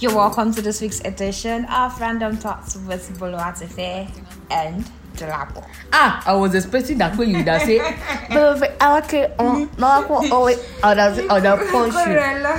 You're 0.00 0.14
welcome 0.14 0.54
to 0.54 0.62
this 0.62 0.80
week's 0.80 1.00
edition 1.00 1.66
of 1.66 2.00
Random 2.00 2.38
Thoughts 2.38 2.76
with 2.76 3.18
Boloatife 3.18 4.08
and 4.50 4.90
Delabo. 5.14 5.68
Ah, 5.92 6.22
I 6.26 6.32
was 6.32 6.54
expecting 6.54 6.96
that 6.98 7.18
when 7.18 7.28
you 7.28 7.44
would 7.44 7.44
say, 7.44 7.80
"Baby, 8.30 8.66
I 8.80 8.92
like 8.92 9.12
it 9.12 9.36
no, 9.38 9.68
I 9.82 10.06
want 10.06 10.44
wait, 10.44 10.58
I 10.82 10.88
would 10.88 10.98
have, 10.98 11.18
I 11.30 11.34
would 11.34 11.44
have 11.44 11.68
punched 11.68 11.98
you. 12.08 12.14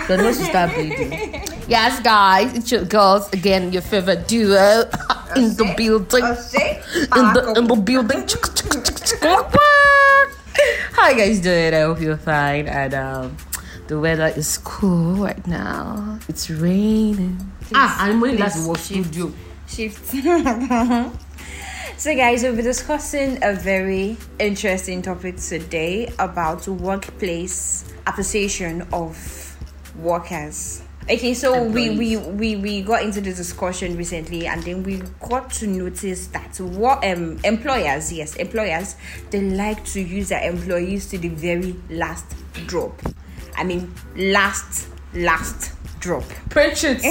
The 0.08 0.18
nose 0.22 0.38
start 0.38 0.76
bleeding. 0.76 1.42
Yes, 1.68 2.00
guys, 2.02 2.54
it's 2.56 2.72
your 2.72 2.86
girls 2.86 3.28
again, 3.34 3.74
your 3.74 3.82
favorite 3.82 4.28
duo 4.28 4.84
in 5.36 5.56
the 5.56 5.74
building. 5.76 6.26
In 6.26 7.34
the, 7.34 7.54
in 7.58 7.68
the 7.68 7.76
building. 7.76 8.28
How 10.94 11.10
you 11.10 11.18
guys 11.18 11.40
doing? 11.40 11.74
I 11.74 11.82
hope 11.82 12.02
you're 12.02 12.18
fine. 12.18 12.68
And 12.68 12.94
um, 12.94 13.38
the 13.90 14.00
weather 14.00 14.28
is 14.28 14.60
cool 14.60 15.16
right 15.16 15.48
now. 15.48 16.20
It's 16.30 16.48
raining. 16.50 17.40
Ah, 17.74 18.08
and 18.08 18.22
when 18.22 18.38
last 18.38 18.68
was 18.68 18.82
studio. 18.82 19.34
Shift. 19.68 20.06
so, 21.98 22.16
guys, 22.16 22.44
we'll 22.44 22.56
be 22.56 22.62
discussing 22.62 23.40
a 23.42 23.54
very 23.54 24.16
interesting 24.38 25.02
topic 25.02 25.38
today 25.38 26.14
about 26.20 26.68
workplace 26.68 27.84
appreciation 28.06 28.84
of 28.94 29.18
workers. 29.98 30.84
Okay, 31.10 31.34
so 31.34 31.64
we, 31.64 31.90
we 31.90 32.18
we 32.18 32.56
we 32.58 32.84
got 32.84 33.02
into 33.02 33.22
the 33.22 33.34
discussion 33.34 33.98
recently, 33.98 34.46
and 34.46 34.62
then 34.62 34.84
we 34.84 35.02
got 35.28 35.50
to 35.54 35.66
notice 35.66 36.28
that 36.28 36.60
what 36.60 37.04
um 37.04 37.40
employers, 37.44 38.14
yes, 38.14 38.36
employers, 38.36 38.96
they 39.32 39.42
like 39.42 39.84
to 39.86 40.00
use 40.00 40.30
their 40.30 40.48
employees 40.48 41.10
to 41.10 41.18
the 41.18 41.30
very 41.30 41.76
last 41.90 42.36
drop. 42.68 43.02
I 43.60 43.64
mean, 43.66 43.94
last 44.16 44.88
last 45.14 45.74
drop. 46.00 46.24
Preach 46.50 46.84
it, 46.86 47.04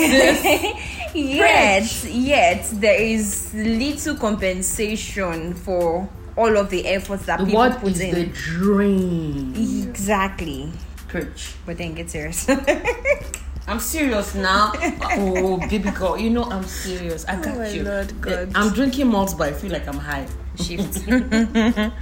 yet, 1.15 2.05
yet 2.05 2.69
there 2.73 3.01
is 3.01 3.53
little 3.55 4.17
compensation 4.17 5.53
for 5.55 6.09
all 6.37 6.57
of 6.57 6.71
the 6.71 6.87
efforts 6.87 7.27
that 7.27 7.39
people 7.41 7.55
what 7.55 7.79
put 7.81 7.93
is 7.93 8.01
in. 8.01 8.15
the 8.15 8.27
dream? 8.27 9.55
Exactly. 9.89 10.73
Preach. 11.09 11.55
But 11.67 11.79
then 11.79 11.95
get 11.95 12.11
serious. 12.11 12.49
I'm 13.69 13.81
serious 13.81 14.35
now. 14.35 14.73
oh, 15.19 15.59
baby 15.69 15.91
girl, 15.91 16.17
you 16.17 16.31
know 16.31 16.45
I'm 16.45 16.65
serious. 16.65 17.27
I 17.27 17.37
got 17.37 17.55
Oh 17.57 17.59
my 17.59 17.69
you. 17.69 17.83
Lord 17.83 18.21
God. 18.23 18.53
I'm 18.55 18.73
drinking 18.73 19.09
malt, 19.09 19.35
but 19.37 19.49
I 19.51 19.53
feel 19.53 19.73
like 19.73 19.87
I'm 19.87 19.99
high. 19.99 20.27
shift. 20.57 21.05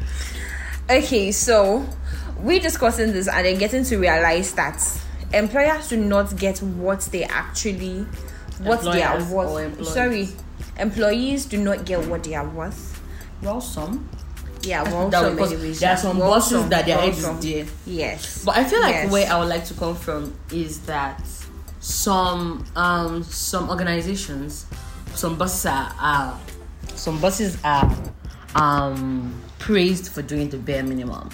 okay, 0.91 1.33
so 1.33 1.85
we 2.41 2.59
discussing 2.59 3.13
this 3.13 3.29
and 3.29 3.47
then 3.47 3.59
getting 3.59 3.85
to 3.85 3.97
realize 3.99 4.53
that 4.55 4.81
employers 5.33 5.89
do 5.89 5.97
not 5.97 6.37
get 6.37 6.59
what 6.63 7.01
they 7.13 7.25
actually 7.25 8.07
what 8.61 8.83
they 8.83 9.03
are 9.03 9.21
or 9.21 9.25
worth. 9.25 9.65
employees? 9.65 9.93
Sorry, 9.93 10.29
employees 10.79 11.45
do 11.47 11.59
not 11.59 11.85
get 11.85 12.07
what 12.07 12.25
they 12.25 12.35
are 12.35 12.49
worth. 12.49 13.01
Well, 13.43 13.61
some. 13.61 14.09
Yeah, 14.63 14.83
well, 14.85 15.09
That 15.11 15.21
so 15.23 15.31
because 15.35 15.51
many 15.51 15.63
reasons. 15.63 15.81
there 15.81 15.91
are 15.93 15.97
some 15.97 16.19
Well, 16.19 16.31
bosses 16.31 16.61
some- 16.61 16.69
that 16.71 16.87
their 16.87 16.97
well, 16.97 17.07
head 17.11 17.15
is 17.19 17.41
there. 17.41 17.67
Yes, 17.87 18.43
But 18.45 18.57
I 18.57 18.65
feel 18.65 18.81
like 18.81 18.95
Yes. 18.95 19.13
where 19.13 19.31
I 19.33 19.39
would 19.39 19.49
like 19.49 19.65
to 19.67 19.75
come 19.75 19.95
from 19.95 20.35
is 20.51 20.79
that 20.81 21.23
some 21.81 22.65
um 22.75 23.23
some 23.23 23.71
organizations, 23.71 24.67
some 25.15 25.37
bosses 25.37 25.67
are, 25.67 25.93
are 26.01 26.39
some 26.97 27.21
bosses 27.21 27.57
are 27.63 27.95
um 28.55 29.35
praised 29.59 30.09
for 30.09 30.23
doing 30.23 30.49
the 30.49 30.57
bare 30.57 30.83
minimum. 30.83 31.29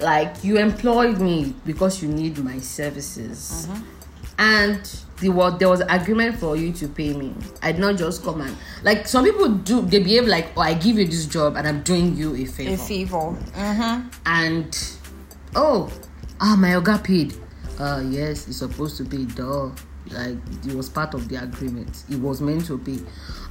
Like 0.00 0.44
you 0.44 0.58
employed 0.58 1.18
me 1.20 1.54
because 1.66 2.02
you 2.02 2.08
need 2.08 2.38
my 2.38 2.58
services. 2.60 3.68
And 4.38 4.80
the 5.20 5.28
what 5.30 5.58
there 5.58 5.68
was 5.68 5.80
agreement 5.88 6.38
for 6.38 6.56
you 6.56 6.72
to 6.74 6.86
pay 6.88 7.12
me. 7.12 7.34
I 7.62 7.72
did 7.72 7.80
not 7.80 7.96
just 7.96 8.22
come 8.22 8.40
and 8.40 8.56
like 8.84 9.06
some 9.08 9.24
people 9.24 9.48
do 9.48 9.82
they 9.82 9.98
behave 9.98 10.26
like 10.26 10.48
oh 10.56 10.60
I 10.60 10.74
give 10.74 10.96
you 10.98 11.06
this 11.06 11.26
job 11.26 11.56
and 11.56 11.66
I'm 11.66 11.82
doing 11.82 12.16
you 12.16 12.36
a 12.36 12.44
favor 12.44 12.72
a 12.74 12.76
favor. 12.76 13.16
Mm-hmm. 13.56 14.08
and 14.26 14.96
oh 15.56 15.90
ah 16.40 16.54
my 16.56 16.70
oga 16.78 17.02
paid 17.02 17.34
uh 17.80 18.02
yes 18.08 18.46
it's 18.46 18.58
supposed 18.58 18.96
to 18.98 19.04
be 19.04 19.24
duh 19.26 19.70
like 20.12 20.36
it 20.66 20.74
was 20.74 20.88
part 20.88 21.14
of 21.14 21.28
the 21.28 21.36
agreement. 21.42 22.04
It 22.10 22.18
was 22.20 22.40
meant 22.40 22.66
to 22.66 22.78
be. 22.78 23.00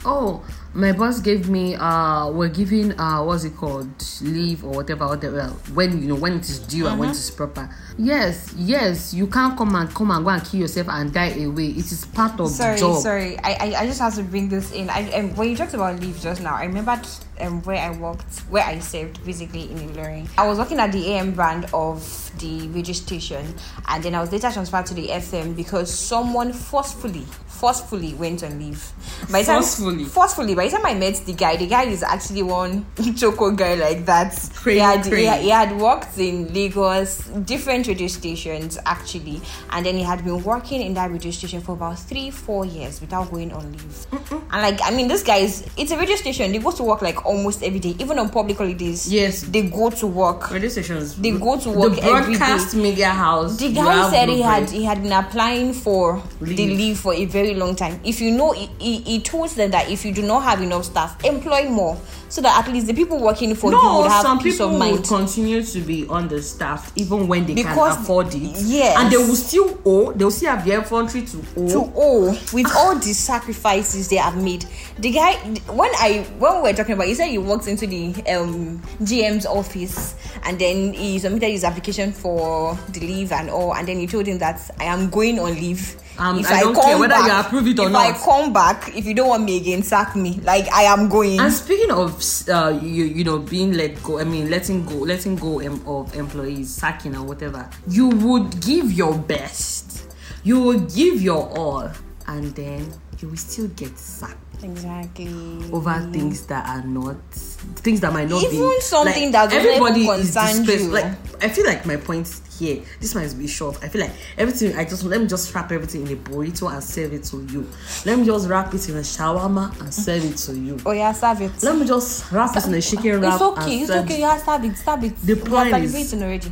Oh 0.06 0.46
my 0.74 0.92
boss 0.92 1.20
gave 1.20 1.50
me 1.50 1.76
uh 1.76 2.30
we're 2.30 2.50
giving 2.50 2.98
uh 3.00 3.24
what's 3.24 3.44
it 3.44 3.56
called? 3.56 3.90
Leave 4.22 4.64
or 4.64 4.72
whatever 4.76 5.08
whatever 5.08 5.48
when 5.74 6.02
you 6.02 6.08
know 6.10 6.16
when 6.16 6.34
it 6.38 6.48
is 6.48 6.60
due 6.60 6.88
and 6.88 7.00
when 7.00 7.10
it 7.10 7.14
is 7.16 7.32
proper. 7.32 7.70
Yes 7.98 8.54
yes 8.56 9.14
you 9.14 9.28
can't 9.28 9.58
come 9.58 9.76
and 9.76 9.90
come 9.94 10.12
and 10.12 10.24
go 10.24 10.30
and 10.30 10.44
kill 10.46 10.62
yourself 10.62 10.88
and 10.90 11.12
die 11.12 11.30
away. 11.44 11.68
It 11.70 11.92
is 11.92 12.06
part 12.06 12.40
of 12.40 12.50
Sorry, 12.50 12.76
the 12.76 12.80
job. 12.82 13.02
sorry. 13.02 13.38
I, 13.40 13.54
I, 13.54 13.82
I 13.82 13.86
just 13.88 14.00
have 14.00 14.16
to 14.16 14.24
bring 14.24 14.50
this 14.50 14.72
in. 14.72 14.90
I 14.90 15.12
um, 15.14 15.36
when 15.36 15.50
you 15.50 15.56
talked 15.58 15.74
about 15.74 16.00
leave 16.00 16.20
just 16.22 16.42
now, 16.42 16.56
I 16.56 16.66
remembered 16.66 17.06
um, 17.40 17.62
where 17.64 17.78
I 17.78 17.92
worked, 17.98 18.40
where 18.50 18.64
I 18.64 18.80
served 18.80 19.24
basically 19.26 19.72
in 19.72 19.78
Ilorin. 19.90 20.28
I 20.38 20.48
was 20.48 20.58
working 20.58 20.80
at 20.80 20.92
the 20.92 21.14
AM 21.14 21.34
brand 21.34 21.66
of 21.74 22.27
the 22.40 22.68
radio 22.70 22.94
station, 22.94 23.54
and 23.88 24.04
then 24.04 24.16
I 24.16 24.22
was 24.22 24.32
later 24.32 24.52
transferred 24.52 24.86
to 24.88 24.94
the 24.94 25.08
FM 25.10 25.56
because 25.56 25.94
someone 25.94 26.54
forcefully, 26.54 27.26
forcefully 27.48 28.14
went 28.14 28.44
on 28.44 28.60
leave. 28.60 28.92
By 29.32 29.40
the 29.42 29.46
time- 29.46 29.62
Forcefully? 29.62 30.04
forcefully. 30.06 30.56
By 30.56 30.66
the 30.68 30.78
time 30.78 30.86
I 30.86 30.94
met 30.94 31.16
the 31.26 31.34
guy, 31.34 31.56
the 31.58 31.68
guy 31.68 31.84
is 31.86 32.04
actually 32.04 32.44
one 32.44 32.86
choco 33.18 33.52
guy 33.52 33.76
like 33.76 34.06
that. 34.06 34.34
Crazy, 34.56 34.80
he, 34.80 34.84
had, 34.86 35.06
he, 35.06 35.44
he 35.44 35.50
had 35.50 35.78
worked 35.78 36.18
in 36.18 36.54
Lagos, 36.54 37.20
different 37.46 37.88
radio 37.88 38.08
stations 38.08 38.78
actually, 38.86 39.42
and 39.72 39.86
then 39.86 39.96
he 39.96 40.04
had 40.04 40.24
been 40.24 40.44
working 40.44 40.82
in 40.82 40.94
that 40.96 41.12
radio 41.12 41.32
station 41.32 41.62
for 41.62 41.74
about 41.74 41.98
three, 42.00 42.30
four 42.32 42.66
years 42.66 43.02
without 43.02 43.32
going 43.32 43.52
on 43.52 43.72
leave. 43.72 44.06
And 44.52 44.62
like, 44.62 44.80
I 44.84 44.92
mean, 44.92 45.08
this 45.08 45.24
guy 45.24 45.38
is, 45.38 45.66
it's 45.78 45.92
a 45.92 45.98
radio 45.98 46.16
station. 46.16 46.52
They 46.52 46.60
go 46.60 46.72
to 46.72 46.84
work 46.84 47.02
like 47.02 47.26
almost 47.26 47.64
every 47.64 47.80
day, 47.80 47.96
even 48.00 48.20
on 48.20 48.30
public 48.30 48.58
holidays. 48.58 49.12
Yes. 49.12 49.42
they 49.42 49.64
go 49.64 49.90
to 49.90 50.08
work. 50.08 50.52
radio 50.52 50.70
stations 50.70 51.16
They 51.16 51.32
go 51.32 51.60
to 51.60 51.70
work 51.70 51.96
the 51.96 52.04
day. 52.34 52.78
media 52.82 53.10
house 53.10 53.58
The 53.58 53.72
guy 53.74 54.10
said 54.10 54.30
he 54.30 54.42
had 54.42 54.70
he 54.70 54.84
had 54.84 55.02
been 55.04 55.12
applying 55.14 55.74
for 55.74 56.22
the 56.42 56.46
Leave. 56.56 56.78
leave 56.78 57.00
for 57.00 57.14
a 57.14 57.26
very 57.26 57.54
long 57.56 57.76
time. 57.76 58.00
If 58.04 58.22
you 58.22 58.32
know, 58.32 58.52
he, 58.52 58.70
he, 58.80 58.98
he 59.02 59.20
told 59.22 59.50
them 59.52 59.72
that 59.72 59.90
if 59.90 60.06
you 60.06 60.12
do 60.14 60.22
not 60.22 60.42
have 60.44 60.62
enough 60.62 60.86
staff, 60.86 61.24
employ 61.24 61.70
more, 61.70 61.98
so 62.30 62.42
that 62.42 62.66
at 62.66 62.72
least 62.74 62.88
the 62.88 62.94
people 62.94 63.20
working 63.20 63.56
for 63.56 63.72
you 63.72 63.78
No, 63.82 64.02
would 64.02 64.12
have 64.12 64.22
some 64.22 64.40
peace 64.40 64.56
people 64.58 64.82
of 64.82 64.92
will 64.92 65.02
continue 65.04 65.64
to 65.64 65.80
be 65.82 66.06
understaffed 66.10 66.92
even 66.98 67.28
when 67.28 67.46
they 67.46 67.54
Because- 67.56 67.96
can 67.96 68.04
afford 68.04 68.28
it. 68.36 68.42
yes. 68.42 68.98
and 69.00 69.12
they 69.12 69.18
will 69.18 69.36
still 69.36 69.80
owe. 69.86 70.12
They 70.12 70.24
will 70.26 70.32
still 70.32 70.52
have 70.56 70.66
the 70.66 70.74
infantry 70.74 71.22
to 71.24 71.38
owe. 71.58 71.68
to 71.70 71.94
owe 71.96 72.32
with 72.54 72.68
all 72.76 72.96
the 72.96 73.14
sacrifices 73.14 74.10
they 74.10 74.18
have 74.18 74.42
made. 74.42 74.66
The 75.00 75.12
guy, 75.12 75.34
when 75.72 75.92
I 75.96 76.26
when 76.40 76.56
we 76.56 76.62
were 76.70 76.74
talking 76.74 76.94
about, 76.94 77.08
he 77.08 77.14
said 77.16 77.28
he 77.30 77.38
walked 77.38 77.68
into 77.68 77.86
the 77.88 78.08
um, 78.30 78.82
GM's 79.02 79.46
office 79.46 80.16
and 80.48 80.58
then 80.58 80.94
he 80.94 81.20
submitted 81.20 81.50
his 81.50 81.66
application 81.66 82.14
for 82.14 82.80
the 82.90 83.02
leave 83.02 83.34
and 83.34 83.50
all, 83.50 83.76
and 83.76 83.86
then 83.86 84.00
he 84.00 84.08
told 84.08 84.26
him 84.26 84.38
that 84.40 84.60
I 84.80 84.86
am 84.86 85.10
going 85.10 85.40
on 85.40 85.54
leave. 85.54 85.98
Um, 86.18 86.42
I 86.48 86.62
don't 86.62 86.74
care 86.74 86.98
whether 86.98 87.18
you 87.18 87.32
approve 87.32 87.68
it 87.68 87.80
or 87.80 87.88
if 87.88 87.92
not. 87.92 88.10
If 88.10 88.16
I 88.16 88.26
come 88.26 88.54
back, 88.54 88.96
if 88.96 89.06
you 89.06 89.14
don't 89.14 89.28
want 89.28 89.44
me 89.44 89.58
again, 89.58 89.84
sack 89.84 90.16
me. 90.16 90.40
Like 90.44 90.72
I 90.74 90.84
am 90.84 91.10
going. 91.10 91.40
And 91.40 91.52
speaking 91.54 91.92
of 91.92 92.24
uh, 92.48 92.80
you, 92.82 93.04
you 93.04 93.24
know 93.26 93.40
being 93.40 93.74
let 93.74 94.02
go, 94.02 94.20
I 94.20 94.24
mean 94.24 94.50
letting 94.50 94.86
go, 94.86 94.96
letting 94.96 95.36
go 95.36 95.60
of 95.86 96.16
employees, 96.16 96.74
sacking 96.74 97.16
or 97.16 97.24
whatever, 97.24 97.70
you 97.90 98.08
would 98.08 98.62
give 98.62 98.92
your 98.92 99.16
best, 99.18 100.08
you 100.44 100.62
would 100.62 100.94
give 100.94 101.22
your 101.22 101.50
all, 101.58 101.92
and 102.28 102.54
then 102.56 102.92
you 103.20 103.30
will 103.30 103.38
still 103.38 103.68
get 103.70 103.98
sacked 103.98 104.64
exactly. 104.64 105.28
over 105.72 105.94
things 106.12 106.46
that 106.48 106.68
are 106.68 106.84
not 106.86 107.16
things 107.32 108.02
that 108.02 108.12
might 108.14 108.28
not 108.30 108.42
be 108.42 108.58
Even 108.58 108.82
something 108.82 109.32
like, 109.32 109.50
that 109.50 109.54
everybody 109.54 110.02
is 110.08 110.34
concern 110.34 110.66
displaced. 110.66 110.84
you. 110.86 110.92
Like 110.92 111.44
I 111.44 111.50
feel 111.50 111.66
like 111.66 111.86
my 111.86 111.96
point 111.98 112.42
here, 112.60 112.82
this 113.00 113.16
might 113.16 113.34
be 113.38 113.48
short. 113.48 113.78
I 113.84 113.88
feel 113.88 114.02
like 114.02 114.12
everything 114.38 114.76
I 114.78 114.84
just 114.84 115.04
let 115.04 115.22
me 115.22 115.28
just 115.28 115.54
wrap 115.56 115.72
everything 115.72 116.06
in 116.08 116.14
a 116.14 116.16
burrito 116.16 116.72
and 116.72 116.84
serve 116.84 117.14
it 117.14 117.24
to 117.26 117.38
you. 117.52 117.68
Let 118.06 118.20
me 118.20 118.26
just 118.26 118.48
wrap 118.50 118.74
it 118.74 118.90
in 118.90 118.98
a 118.98 119.02
shawarma 119.02 119.80
and 119.80 119.94
serve 119.94 120.26
it 120.26 120.38
to 120.38 120.56
you. 120.58 120.78
Oh 120.86 120.92
yeah, 120.92 121.12
serve 121.14 121.42
it. 121.42 121.64
Let 121.64 121.78
me 121.78 121.86
just 121.88 122.32
wrap 122.32 122.56
it 122.58 122.66
in 122.66 122.74
a 122.74 122.82
chicken 122.82 123.22
wrap. 123.22 123.34
It's 123.34 123.42
okay. 123.42 123.80
It's 123.80 123.88
serve 123.88 124.06
okay. 124.06 124.20
Yeah, 124.20 124.38
stab 124.38 124.66
it. 124.66 124.76
Stab 124.78 125.04
it. 125.04 125.16
The 125.18 125.36
point 125.36 125.74
is- 125.76 126.14
already. 126.14 126.52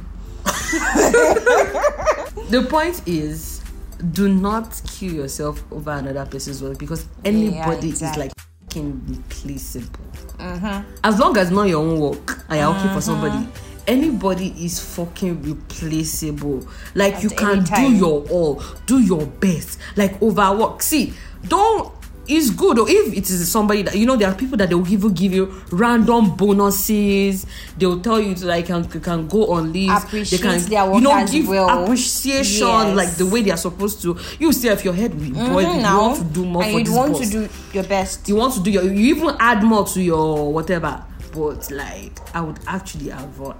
The 2.50 2.68
point 2.70 3.02
is, 3.08 3.55
do 4.12 4.28
not 4.28 4.82
kill 4.88 5.14
yourself 5.14 5.64
over 5.72 5.92
another 5.92 6.26
person's 6.26 6.62
work 6.62 6.78
because 6.78 7.08
anybody 7.24 7.90
exactly. 7.90 8.26
is 8.26 8.30
like 8.30 8.32
fucking 8.76 9.02
replaceable. 9.08 10.00
As 11.04 11.20
long 11.20 11.38
as 11.38 11.52
not 11.52 11.68
your 11.68 11.84
own 11.84 12.00
work 12.00 12.44
and 12.50 12.60
you're 12.60 12.70
working 12.72 12.92
for 12.92 13.02
somebody, 13.02 13.48
anybody 13.88 14.54
is 14.64 14.80
fucking 14.96 15.42
replaceable. 15.44 16.68
Like 16.94 17.24
you 17.24 17.30
can 17.30 17.64
do 17.64 17.94
your 17.94 18.28
all, 18.30 18.62
do 18.86 19.00
your 19.00 19.26
best. 19.26 19.80
Like 19.96 20.22
overwork. 20.22 20.82
See, 20.82 21.14
don't 21.48 21.94
it's 22.28 22.50
good 22.50 22.80
or 22.80 22.86
if 22.90 23.14
it 23.14 23.30
is 23.30 23.52
somebody 23.52 23.82
that 23.84 23.96
you 23.96 24.06
know 24.06 24.16
there 24.16 24.28
are 24.30 24.36
people 24.36 24.58
that 24.58 24.70
they 24.70 24.76
will 24.76 24.88
even 24.88 25.14
give 25.14 25.34
you 25.34 25.46
random 25.72 26.36
bonuses 26.36 27.46
they 27.78 27.86
will 27.86 28.00
tell 28.02 28.20
you 28.20 28.34
to 28.36 28.46
like 28.46 28.66
can, 28.68 28.84
can 29.02 29.28
go 29.28 29.48
on 29.52 29.72
leave 29.72 29.92
Appreciate 29.92 30.42
they 30.42 30.48
can 30.50 30.70
their 30.70 30.86
work 30.86 30.96
you 30.96 31.02
know 31.02 31.26
give 31.28 31.48
well. 31.48 31.84
appreciation 31.84 32.68
Yes. 32.68 32.96
like 32.98 33.10
the 33.16 33.26
way 33.26 33.42
they 33.42 33.52
are 33.52 33.58
supposed 33.58 34.02
to 34.02 34.18
you 34.40 34.52
see 34.54 34.68
if 34.70 34.84
your 34.84 34.94
head 34.94 35.14
will 35.14 35.32
boil 35.34 35.66
Mhm, 35.66 35.80
you 35.92 35.98
want 35.98 36.18
to 36.18 36.24
do 36.26 36.46
more 36.46 36.64
and 36.64 36.72
for 36.74 36.80
you 36.80 36.96
want 36.96 37.14
boss 37.14 37.30
to 37.30 37.32
do 37.32 37.50
your 37.74 37.84
best. 37.84 38.28
you 38.28 38.36
want 38.36 38.54
to 38.54 38.60
do 38.62 38.72
your 38.72 38.84
you 38.84 39.16
even 39.16 39.36
add 39.40 39.64
more 39.64 39.86
to 39.86 40.02
your 40.02 40.52
whatever 40.52 41.04
but 41.34 41.70
like 41.72 42.18
i 42.36 42.42
would 42.42 42.58
actually 42.68 43.12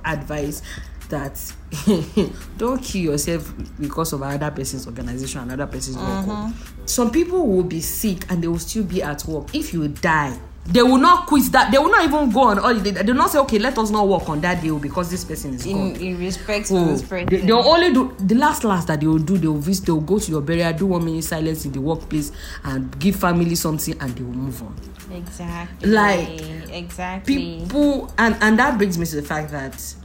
advise 0.06 0.62
that 1.10 1.54
don't 2.58 2.82
kill 2.82 3.02
yourself 3.02 3.54
because 3.80 4.14
of 4.14 4.22
another 4.22 4.52
person's 4.52 4.88
organization 4.88 5.42
another 5.42 5.68
person's 5.68 5.98
work 5.98 6.06
Mm-hmm. 6.26 6.86
some 6.86 7.12
people 7.12 7.46
will 7.46 7.64
be 7.64 7.82
sick 7.82 8.30
and 8.32 8.42
they 8.44 8.48
will 8.48 8.60
still 8.60 8.84
be 8.84 9.02
at 9.04 9.24
work 9.26 9.54
if 9.54 9.74
you 9.74 9.88
die 9.88 10.38
they 10.68 10.82
will 10.82 10.98
not 10.98 11.28
quit 11.28 11.44
that 11.52 11.72
they 11.72 11.78
will 11.78 11.92
not 11.92 12.04
even 12.06 12.32
go 12.32 12.42
on 12.46 12.58
holiday 12.58 12.90
they 12.92 13.04
will 13.12 13.14
not 13.20 13.30
say 13.30 13.38
okay 13.38 13.60
let 13.60 13.78
us 13.78 13.92
not 13.92 14.08
work 14.08 14.28
on 14.30 14.42
that 14.42 14.62
day 14.64 14.72
because 14.80 15.12
this 15.12 15.24
person 15.24 15.54
is 15.54 15.64
gone 15.66 15.92
In, 15.92 15.96
in 16.02 16.20
respect 16.20 16.68
to 16.68 16.76
Oh, 16.78 16.86
this 16.86 17.02
they, 17.04 17.26
person. 17.26 17.46
they'll 17.46 17.58
only 17.60 17.94
do 17.94 18.16
the 18.20 18.34
last 18.36 18.64
last 18.64 18.88
that 18.88 19.00
they 19.00 19.06
will 19.06 19.20
do. 19.20 19.38
They 19.38 19.48
will 19.48 19.58
visit. 19.60 19.86
They 19.86 19.92
will 19.92 20.02
go 20.02 20.18
to 20.18 20.32
your 20.32 20.42
burial, 20.42 20.74
do 20.74 20.88
one 20.88 21.06
minute 21.06 21.24
silence 21.24 21.66
in 21.66 21.72
the 21.72 21.82
workplace, 21.82 22.32
and 22.64 22.98
give 23.00 23.16
family 23.16 23.54
something, 23.54 23.96
and 24.02 24.16
they 24.16 24.24
will 24.24 24.34
move 24.34 24.60
on. 24.64 24.76
Exactly. 25.14 25.88
Like, 25.90 26.42
exactly. 26.72 27.60
People, 27.60 28.12
and 28.18 28.36
and 28.42 28.58
that 28.58 28.78
brings 28.80 28.98
me 28.98 29.06
to 29.06 29.18
the 29.18 29.22
fact 29.22 29.52
that 29.52 29.96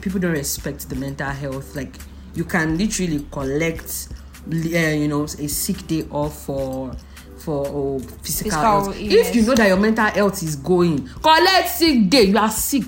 people 0.00 0.20
don't 0.20 0.32
respect 0.32 0.88
the 0.88 0.96
mental 0.96 1.28
health. 1.30 1.74
Like 1.76 1.94
you 2.34 2.44
can 2.44 2.76
literally 2.78 3.26
collect, 3.30 4.08
uh, 4.52 4.56
you 4.56 5.08
know, 5.08 5.24
a 5.24 5.48
sick 5.48 5.86
day 5.86 6.04
off 6.10 6.44
for. 6.46 6.92
For 7.40 7.66
oh, 7.66 7.98
physical, 7.98 8.22
Physical 8.22 8.60
health. 8.60 8.96
illness. 9.00 9.28
If 9.30 9.34
you 9.34 9.42
know 9.46 9.54
that 9.54 9.66
your 9.68 9.78
mental 9.78 10.04
health 10.04 10.42
is 10.42 10.56
going, 10.56 11.08
collect 11.22 11.70
sick 11.70 12.10
day. 12.10 12.24
You 12.24 12.36
are 12.36 12.50
sick. 12.50 12.84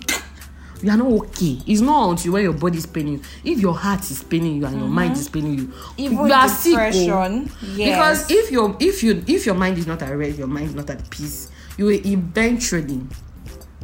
You 0.82 0.90
are 0.90 0.96
not 0.98 1.06
okay. 1.10 1.58
It's 1.66 1.80
not 1.80 2.10
until 2.10 2.34
when 2.34 2.42
your 2.42 2.52
body 2.52 2.76
is 2.76 2.84
paining 2.84 3.14
you. 3.14 3.20
If 3.44 3.60
your 3.60 3.72
heart 3.74 4.02
is 4.10 4.22
paining 4.22 4.56
you 4.56 4.66
and 4.66 4.78
your 4.78 4.88
mind 4.88 5.16
is 5.16 5.30
paining 5.30 5.54
you, 5.58 5.64
Mm-hmm. 5.68 6.00
Even 6.02 6.26
you 6.26 6.32
are 6.34 6.48
sick. 6.50 6.74
oh. 6.74 6.76
depression, 6.76 7.50
yes. 7.76 7.88
Because 7.88 8.30
if 8.30 8.50
your 8.50 8.76
if 8.78 9.02
you 9.02 9.24
if 9.26 9.46
your 9.46 9.54
mind 9.54 9.78
is 9.78 9.86
not 9.86 10.02
at 10.02 10.14
rest, 10.14 10.36
your 10.36 10.48
mind 10.48 10.66
is 10.66 10.74
not 10.74 10.90
at 10.90 11.08
peace, 11.08 11.50
you 11.78 11.86
will 11.86 12.06
eventually 12.06 13.00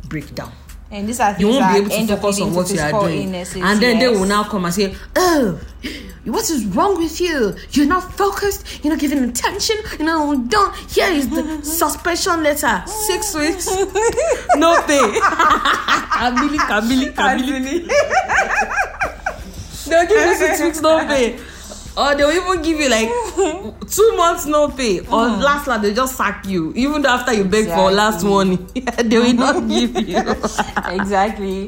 break 0.06 0.34
down. 0.34 0.52
And 0.90 1.08
these 1.08 1.20
are 1.20 1.32
things 1.34 1.40
You 1.40 1.48
won't 1.48 1.60
that 1.60 1.72
be 1.88 1.94
able 1.94 2.06
to 2.06 2.16
focus 2.16 2.40
on 2.40 2.54
what 2.54 2.70
you 2.70 2.80
are 2.80 2.90
doing, 2.90 3.22
illnesses, 3.24 3.62
and 3.62 3.80
then 3.80 3.98
they 3.98 4.08
will 4.08 4.26
now 4.26 4.44
come 4.44 4.64
and 4.64 4.74
say, 4.74 4.94
"Oh, 5.16 5.60
what 6.24 6.50
is 6.50 6.64
wrong 6.66 6.98
with 6.98 7.20
you? 7.20 7.54
You're 7.72 7.86
not 7.86 8.12
focused. 8.14 8.84
You're 8.84 8.92
not 8.92 9.00
giving 9.00 9.22
attention. 9.24 9.76
You 9.98 10.04
know, 10.06 10.36
don't. 10.48 10.74
Here 10.90 11.08
is 11.10 11.28
the 11.28 11.62
suspension 11.62 12.42
letter. 12.42 12.82
Six 12.86 13.34
weeks, 13.34 13.66
no 14.56 14.80
pay. 14.82 14.98
Kamili, 16.18 16.58
Kamili, 16.58 17.12
Kamili. 17.14 17.88
They'll 19.88 20.06
give 20.06 20.26
you 20.26 20.34
six 20.36 20.60
weeks 20.60 20.80
no 20.82 20.98
pay. 21.06 21.38
Or 21.98 22.14
they'll 22.14 22.30
even 22.30 22.62
give 22.62 22.78
you 22.78 22.88
like 22.88 23.08
two 23.90 24.16
months 24.16 24.46
no 24.46 24.68
pay. 24.68 25.00
Or 25.00 25.26
last 25.26 25.66
last 25.66 25.82
they 25.82 25.92
just 25.92 26.16
sack 26.16 26.46
you. 26.46 26.72
Even 26.76 27.04
after 27.04 27.32
you 27.32 27.42
beg 27.44 27.66
for 27.66 27.90
last 27.90 28.24
money, 28.24 28.56
they 29.02 29.18
will 29.18 29.34
not 29.34 29.68
give 29.68 29.96
you. 30.08 30.18
exactly. 30.86 31.66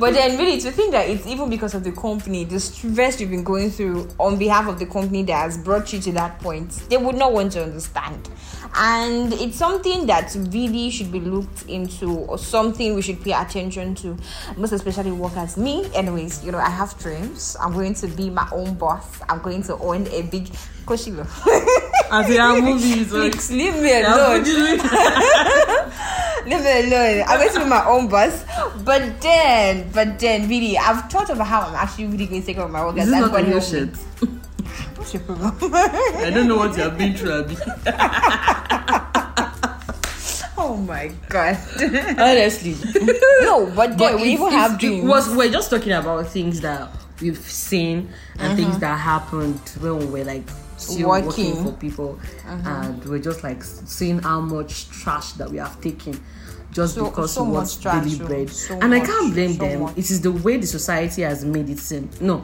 But 0.00 0.14
then, 0.14 0.38
really, 0.38 0.58
to 0.62 0.72
think 0.72 0.92
that 0.92 1.10
it's 1.10 1.26
even 1.26 1.50
because 1.50 1.74
of 1.74 1.84
the 1.84 1.92
company, 1.92 2.44
the 2.44 2.58
stress 2.58 3.20
you've 3.20 3.28
been 3.28 3.44
going 3.44 3.70
through 3.70 4.08
on 4.18 4.38
behalf 4.38 4.66
of 4.66 4.78
the 4.78 4.86
company 4.86 5.24
that 5.24 5.34
has 5.34 5.58
brought 5.58 5.92
you 5.92 6.00
to 6.00 6.12
that 6.12 6.38
point, 6.40 6.70
they 6.88 6.96
would 6.96 7.16
not 7.16 7.34
want 7.34 7.52
to 7.52 7.62
understand. 7.62 8.30
And 8.74 9.32
it's 9.34 9.56
something 9.56 10.06
that 10.06 10.34
really 10.52 10.90
should 10.90 11.10
be 11.10 11.20
looked 11.20 11.66
into, 11.68 12.10
or 12.10 12.38
something 12.38 12.94
we 12.94 13.02
should 13.02 13.22
pay 13.22 13.32
attention 13.32 13.94
to, 13.96 14.16
most 14.56 14.72
especially 14.72 15.12
workers. 15.12 15.56
Me, 15.56 15.90
anyways, 15.94 16.44
you 16.44 16.52
know, 16.52 16.58
I 16.58 16.70
have 16.70 16.96
dreams. 16.98 17.56
I'm 17.60 17.72
going 17.72 17.94
to 17.94 18.06
be 18.06 18.30
my 18.30 18.48
own 18.52 18.74
boss. 18.74 19.20
I'm 19.28 19.40
going 19.40 19.62
to 19.64 19.76
own 19.78 20.06
a 20.08 20.22
big. 20.22 20.48
Koshilo. 20.86 21.24
As 22.12 22.26
they 22.26 22.38
are 22.38 22.60
movies, 22.60 23.12
like, 23.12 23.48
leave 23.50 23.74
me 23.74 24.02
alone. 24.02 24.42
Leave 26.46 26.64
me 26.64 26.80
alone. 26.80 27.24
I'm 27.28 27.38
going 27.38 27.52
to 27.52 27.60
be 27.60 27.66
my 27.66 27.84
own 27.86 28.08
boss. 28.08 28.44
But 28.82 29.20
then, 29.20 29.90
but 29.92 30.18
then, 30.18 30.48
really, 30.48 30.76
I've 30.78 31.10
thought 31.10 31.28
about 31.30 31.46
how 31.46 31.60
I'm 31.60 31.74
actually 31.74 32.06
really 32.06 32.26
going 32.26 32.40
to 32.40 32.46
take 32.46 32.56
care 32.56 32.64
of 32.64 32.70
my 32.70 32.84
workers. 32.84 33.04
Is 33.04 33.10
this 33.10 33.22
and 33.22 33.30
not 33.30 33.32
God 33.32 33.44
a 33.44 33.50
new 33.50 33.60
shit? 33.60 34.39
What's 35.10 35.28
your 35.28 35.36
problem? 35.36 35.72
I 35.74 36.30
don't 36.30 36.46
know 36.46 36.56
what 36.56 36.76
you 36.76 36.84
have 36.84 36.96
been 36.96 37.16
through, 37.16 37.40
Abby. 37.40 37.56
oh 40.56 40.76
my 40.76 41.10
god. 41.28 41.58
Honestly. 42.16 42.76
no, 43.42 43.72
but 43.74 43.98
then 43.98 44.20
we 44.20 44.34
if- 44.34 44.40
even 44.40 44.52
have 44.52 44.78
dreams. 44.78 45.08
was 45.08 45.34
we're 45.34 45.50
just 45.50 45.68
talking 45.68 45.90
about 45.92 46.28
things 46.28 46.60
that 46.60 46.88
we've 47.20 47.38
seen 47.38 48.08
and 48.34 48.42
uh-huh. 48.42 48.54
things 48.56 48.78
that 48.78 48.96
happened 49.00 49.58
when 49.80 49.98
we 49.98 50.06
were 50.06 50.22
like 50.24 50.48
still 50.76 51.08
working, 51.08 51.26
Working. 51.56 51.64
for 51.64 51.72
people 51.72 52.20
uh-huh. 52.46 52.70
and 52.70 53.04
we're 53.04 53.18
just 53.18 53.42
like 53.42 53.64
seeing 53.64 54.20
how 54.20 54.40
much 54.40 54.88
trash 54.90 55.32
that 55.32 55.50
we 55.50 55.56
have 55.58 55.78
taken 55.80 56.18
just 56.72 56.94
So- 56.94 57.04
because 57.06 57.32
so 57.34 57.42
we 57.44 57.50
want 57.50 57.84
much 57.84 58.04
daily 58.04 58.16
bread 58.26 58.48
so 58.48 58.78
and 58.80 58.94
i 58.94 59.00
can't 59.00 59.34
blame 59.34 59.52
so 59.54 59.58
them 59.58 59.80
much. 59.82 59.98
it 59.98 60.10
is 60.10 60.20
the 60.22 60.32
way 60.32 60.56
the 60.56 60.66
society 60.66 61.20
has 61.22 61.44
made 61.44 61.68
it 61.68 61.78
seem 61.80 62.08
no 62.22 62.42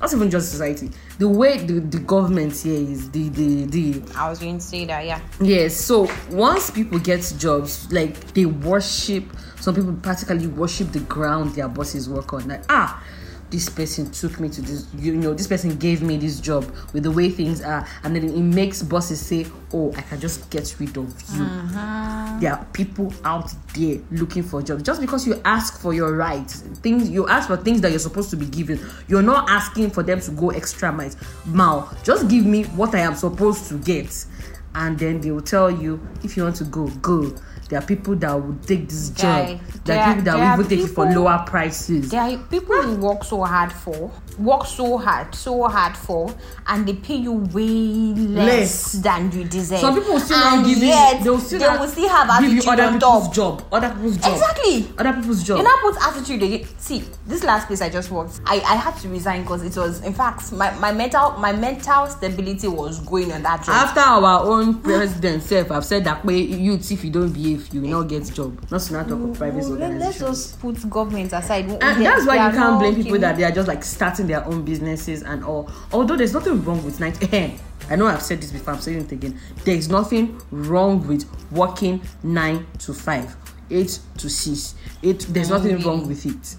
not 0.00 0.12
even 0.14 0.30
just 0.30 0.50
society 0.50 0.90
the 1.18 1.28
way 1.28 1.58
the, 1.58 1.80
the 1.80 1.98
government 1.98 2.56
here 2.56 2.80
is 2.80 3.10
the 3.10 3.28
the 3.30 3.64
the 3.66 4.02
I 4.16 4.28
was 4.28 4.38
going 4.38 4.58
to 4.58 4.64
say 4.64 4.84
that, 4.84 5.04
yeah. 5.04 5.20
Yes, 5.40 5.76
so 5.76 6.08
once 6.30 6.70
people 6.70 6.98
get 6.98 7.32
jobs, 7.38 7.92
like 7.92 8.34
they 8.34 8.46
worship, 8.46 9.24
some 9.60 9.74
people 9.74 9.94
practically 9.94 10.46
worship 10.46 10.92
the 10.92 11.00
ground 11.00 11.54
their 11.54 11.68
bosses 11.68 12.08
work 12.08 12.32
on. 12.32 12.46
Like, 12.48 12.62
ah, 12.68 13.02
this 13.50 13.68
person 13.68 14.10
took 14.10 14.40
me 14.40 14.48
to 14.48 14.60
this, 14.60 14.86
you 14.96 15.14
know, 15.16 15.34
this 15.34 15.46
person 15.46 15.76
gave 15.76 16.02
me 16.02 16.16
this 16.16 16.40
job 16.40 16.64
with 16.92 17.02
the 17.02 17.10
way 17.10 17.30
things 17.30 17.62
are, 17.62 17.86
and 18.02 18.14
then 18.14 18.24
it 18.24 18.36
makes 18.36 18.82
bosses 18.82 19.20
say, 19.20 19.46
oh, 19.72 19.92
I 19.96 20.02
can 20.02 20.20
just 20.20 20.50
get 20.50 20.74
rid 20.78 20.96
of 20.96 21.06
you. 21.34 21.42
Uh-huh. 21.42 22.38
There 22.40 22.52
are 22.52 22.64
people 22.72 23.12
out 23.24 23.50
there 23.74 23.98
looking 24.10 24.42
for 24.42 24.62
jobs 24.62 24.82
just 24.82 25.00
because 25.00 25.26
you 25.26 25.40
ask 25.44 25.80
for 25.80 25.94
your 25.94 26.16
rights, 26.16 26.60
things 26.82 27.08
you 27.08 27.26
ask 27.28 27.48
for 27.48 27.56
things 27.56 27.80
that 27.80 27.90
you're 27.90 27.98
supposed 27.98 28.30
to 28.30 28.36
be 28.36 28.46
given. 28.46 28.80
You're 29.08 29.22
not 29.22 29.48
asking 29.48 29.90
for 29.90 30.02
them 30.02 30.20
to 30.20 30.30
go 30.32 30.50
extra 30.50 30.92
miles. 30.92 31.16
Mal, 31.46 31.92
just 32.04 32.28
give 32.28 32.44
me 32.44 32.64
what 32.64 32.94
I 32.94 33.00
am 33.00 33.14
supposed 33.14 33.68
to 33.68 33.78
get 33.78 34.26
and 34.74 34.98
then 34.98 35.20
they 35.20 35.30
will 35.30 35.40
tell 35.40 35.70
you 35.70 36.00
if 36.22 36.36
you 36.36 36.44
want 36.44 36.56
to 36.56 36.64
go 36.64 36.88
go 37.02 37.34
there 37.68 37.78
are 37.78 37.84
people 37.86 38.16
that 38.16 38.32
will 38.32 38.56
take 38.66 38.88
this 38.88 39.10
job 39.10 39.60
there, 39.84 40.00
are 40.00 40.14
people 40.14 40.24
that 40.24 40.36
will 40.58 40.64
even 40.64 40.76
take 40.78 40.86
it 40.90 40.94
for 40.94 41.04
lower 41.06 41.44
prices 41.46 42.10
There 42.10 42.20
are 42.20 42.36
people 42.38 42.80
who 42.82 42.96
work 42.96 43.24
so 43.24 43.42
hard 43.44 43.72
for, 43.72 44.10
work 44.38 44.66
so 44.66 44.98
hard, 44.98 45.34
so 45.34 45.68
hard 45.68 45.96
for, 45.96 46.34
and 46.66 46.86
they 46.86 46.94
pay 46.94 47.16
you 47.16 47.32
way 47.32 48.14
less, 48.14 48.46
Less. 48.46 48.92
than 49.02 49.32
you 49.32 49.44
deserve. 49.44 49.80
some 49.80 49.94
people 49.94 50.14
will 50.14 50.20
still 50.20 50.36
and 50.38 50.62
not 50.62 50.66
give 50.68 50.78
you 50.78 51.24
they 51.24 51.30
will 51.30 51.38
still, 51.38 51.58
they 51.58 51.66
not 51.66 51.80
will 51.80 51.88
still 51.88 52.08
have 52.08 52.40
give 52.40 52.52
you 52.52 52.58
attitude 52.58 52.78
other 52.80 52.92
people's 52.92 53.28
job 53.34 53.64
other 53.72 53.88
people's 53.90 54.16
job 54.18 54.32
Exactly. 54.32 54.86
other 54.98 55.12
people's 55.12 55.42
job 55.44 55.58
You 55.58 55.64
now 55.64 55.76
put 55.82 55.96
attitude 56.02 56.42
again. 56.42 56.66
See, 56.78 57.04
this 57.26 57.44
last 57.44 57.66
place 57.66 57.80
I 57.80 57.88
just 57.90 58.10
worked, 58.10 58.40
I, 58.46 58.56
I 58.60 58.76
had 58.76 58.96
to 58.98 59.08
resign 59.08 59.42
because 59.42 59.62
it 59.62 59.78
was, 59.78 60.02
in 60.02 60.12
fact, 60.14 60.52
my, 60.52 60.70
my 60.78 60.92
mental 60.92 61.32
my 61.32 61.52
mental 61.52 62.06
stability 62.08 62.68
was 62.68 63.00
going 63.00 63.32
on 63.32 63.42
that 63.42 63.64
job. 63.64 63.74
after 63.74 64.00
our 64.00 64.40
own 64.46 64.80
president 64.80 65.42
sef 65.42 65.68
have 65.68 65.84
said 65.84 66.04
that 66.04 66.24
way 66.24 66.38
youth 66.38 66.90
if 66.92 67.04
you 67.04 67.10
don't 67.10 67.32
behave 67.32 67.57
you 67.72 67.82
will 67.82 67.88
not 67.88 68.02
get 68.08 68.24
job 68.34 68.58
not 68.70 68.80
to 68.80 68.92
not 68.92 69.08
talk 69.08 69.20
of 69.20 69.36
private 69.36 69.64
let, 69.68 69.94
let's 69.94 70.18
just 70.18 70.60
put 70.60 70.88
government 70.90 71.32
aside. 71.32 71.66
Ah, 71.82 71.94
and 71.94 72.06
that's 72.06 72.26
why 72.26 72.34
you 72.48 72.56
can't 72.56 72.78
blame 72.78 72.94
people 72.94 73.18
that 73.18 73.36
they 73.36 73.44
are 73.44 73.50
just 73.50 73.68
like 73.68 73.84
starting 73.84 74.26
their 74.26 74.44
own 74.46 74.64
businesses 74.64 75.22
and 75.22 75.44
all. 75.44 75.70
Although 75.92 76.16
there's 76.16 76.32
nothing 76.34 76.62
wrong 76.64 76.84
with 76.84 77.00
night. 77.00 77.18
Eh, 77.32 77.56
I 77.90 77.96
know 77.96 78.06
I've 78.06 78.22
said 78.22 78.40
this 78.40 78.50
before. 78.50 78.74
I'm 78.74 78.80
saying 78.80 79.00
it 79.00 79.12
again. 79.12 79.38
There 79.64 79.74
is 79.74 79.88
nothing 79.88 80.40
wrong 80.50 81.06
with 81.06 81.24
working 81.50 82.00
nine 82.22 82.66
to 82.80 82.94
five, 82.94 83.36
eight 83.70 83.98
to 84.18 84.28
six. 84.30 84.74
Eight. 85.02 85.26
There's 85.28 85.50
nothing 85.50 85.78
wrong 85.80 86.08
with 86.08 86.24
it. 86.26 86.56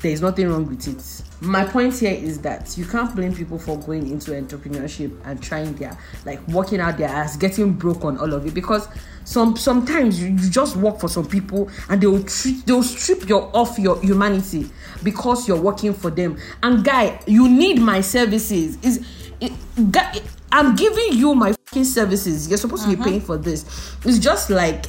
There 0.00 0.12
is 0.12 0.22
nothing 0.22 0.48
wrong 0.48 0.66
with 0.66 0.86
it. 0.86 1.24
My 1.40 1.64
point 1.64 1.98
here 1.98 2.12
is 2.12 2.40
that 2.42 2.78
you 2.78 2.84
can't 2.84 3.14
blame 3.14 3.34
people 3.34 3.58
for 3.58 3.76
going 3.78 4.08
into 4.08 4.30
entrepreneurship 4.30 5.16
and 5.24 5.42
trying 5.42 5.74
their 5.74 5.98
like 6.24 6.46
working 6.48 6.80
out 6.80 6.98
their 6.98 7.08
ass, 7.08 7.36
getting 7.36 7.72
broke 7.72 8.04
on 8.04 8.16
all 8.18 8.32
of 8.32 8.46
it 8.46 8.54
because 8.54 8.88
some 9.24 9.56
sometimes 9.56 10.22
you, 10.22 10.28
you 10.28 10.50
just 10.50 10.76
work 10.76 11.00
for 11.00 11.08
some 11.08 11.26
people 11.26 11.68
and 11.88 12.00
they 12.00 12.06
will 12.06 12.22
treat 12.22 12.64
they 12.64 12.72
will 12.72 12.82
strip 12.82 13.28
your 13.28 13.50
off 13.56 13.78
your 13.78 14.00
humanity 14.00 14.70
because 15.02 15.48
you're 15.48 15.60
working 15.60 15.92
for 15.92 16.10
them. 16.10 16.38
And 16.62 16.84
guy, 16.84 17.20
you 17.26 17.48
need 17.48 17.80
my 17.80 18.00
services. 18.00 18.78
Is 18.82 19.04
it, 19.40 19.52
guy, 19.90 20.20
I'm 20.52 20.76
giving 20.76 21.12
you 21.12 21.34
my 21.34 21.52
fucking 21.66 21.84
services. 21.84 22.48
You're 22.48 22.58
supposed 22.58 22.84
to 22.84 22.88
be 22.88 22.94
uh-huh. 22.94 23.04
paying 23.04 23.20
for 23.20 23.36
this. 23.36 23.96
It's 24.04 24.18
just 24.18 24.48
like 24.50 24.86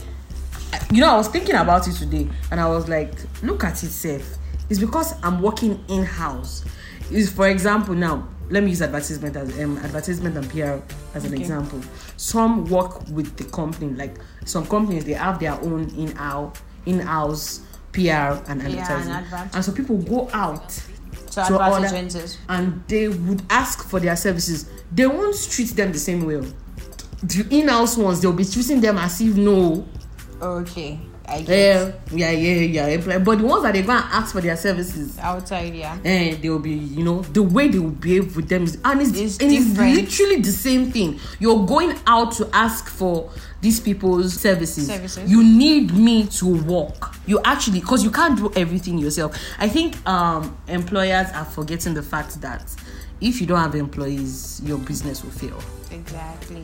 you 0.92 1.02
know, 1.02 1.14
I 1.14 1.18
was 1.18 1.28
thinking 1.28 1.56
about 1.56 1.88
it 1.88 1.94
today 1.94 2.28
and 2.52 2.60
I 2.60 2.68
was 2.68 2.88
like, 2.88 3.14
look 3.42 3.64
at 3.64 3.84
it, 3.84 3.90
safe. 3.90 4.38
It's 4.70 4.80
because 4.80 5.14
I'm 5.24 5.42
working 5.42 5.84
in 5.88 6.04
house. 6.04 6.64
Is 7.12 7.32
for 7.32 7.48
example 7.48 7.96
now, 7.96 8.28
let 8.50 8.64
me 8.64 8.70
use 8.70 8.82
advertisement 8.82 9.36
as 9.36 9.60
um, 9.60 9.78
advertisement 9.80 10.38
and 10.38 10.50
PR 10.50 10.80
as 11.16 11.26
an 11.26 11.34
Okay. 11.34 11.42
example. 11.42 11.82
Some 12.18 12.66
work 12.66 13.08
with 13.10 13.36
the 13.38 13.46
company, 13.46 13.94
like 13.94 14.16
some 14.46 14.66
companies 14.68 15.06
they 15.06 15.14
have 15.14 15.40
their 15.40 15.54
own 15.54 15.90
in 15.98 16.16
house 16.16 16.58
in 16.86 17.00
house 17.00 17.62
PR 17.94 18.38
and 18.48 18.62
advertising, 18.62 19.12
advert. 19.12 19.40
and 19.40 19.56
and 19.56 19.66
so 19.66 19.72
people 19.72 19.98
go 19.98 20.30
out 20.34 20.82
other- 21.36 21.62
advertisements. 21.62 22.38
and 22.48 22.84
they 22.88 23.08
would 23.08 23.42
ask 23.50 23.84
for 23.84 24.00
their 24.00 24.16
services. 24.16 24.70
They 24.92 25.08
won't 25.08 25.36
treat 25.50 25.70
them 25.76 25.92
the 25.92 26.00
same 26.00 26.26
way. 26.26 26.42
The 27.24 27.46
in-house 27.50 27.98
ones, 27.98 28.22
they'll 28.22 28.32
be 28.34 28.46
treating 28.46 28.80
them 28.82 28.98
as 28.98 29.20
if 29.20 29.36
no, 29.36 29.86
Okay. 30.42 31.00
I 31.30 31.42
guess. 31.42 31.94
yeah, 32.12 32.32
yeah, 32.32 32.52
yeah, 32.52 32.88
yeah. 32.88 32.88
employee. 32.88 33.20
But 33.20 33.38
the 33.40 33.46
ones 33.46 33.64
that 33.64 33.74
they 33.74 33.82
go 33.84 33.92
and 33.94 34.04
ask 34.06 34.34
for 34.34 34.42
their 34.42 34.58
services, 34.58 35.18
Outside, 35.20 35.76
yeah. 35.76 35.98
and 36.04 36.42
they 36.42 36.50
will 36.50 36.60
be, 36.60 36.72
you 36.72 37.04
know, 37.04 37.22
the 37.22 37.44
way 37.44 37.68
they 37.68 37.80
will 37.80 37.92
behave 37.92 38.36
with 38.36 38.50
them 38.50 38.64
is, 38.64 38.78
and 38.84 39.02
it's, 39.02 39.18
It's 39.18 39.38
and 39.40 39.52
it's 39.52 39.78
literally 39.78 40.42
the 40.42 40.52
same 40.52 40.92
thing. 40.92 41.20
You're 41.40 41.66
going 41.66 41.96
out 42.08 42.32
to 42.34 42.50
ask 42.54 42.88
for 42.88 43.32
these 43.62 43.80
people's 43.80 44.34
services. 44.34 44.88
Services. 44.88 45.30
You 45.30 45.44
need 45.44 45.94
me 45.94 46.28
to 46.28 46.64
work. 46.64 47.16
You 47.26 47.40
actually, 47.44 47.80
because 47.82 48.04
you 48.04 48.12
can't 48.12 48.38
do 48.38 48.52
everything 48.56 48.98
yourself. 48.98 49.38
I 49.60 49.68
think 49.70 49.96
um, 50.08 50.58
employers 50.68 51.28
are 51.34 51.46
forgetting 51.46 51.94
the 51.94 52.04
fact 52.04 52.42
that 52.42 52.64
if 53.22 53.42
you 53.42 53.48
don't 53.48 53.60
have 53.60 53.76
employees, 53.76 54.62
your 54.64 54.78
business 54.78 55.24
will 55.24 55.32
fail. 55.32 55.60
Exactly. 55.92 56.64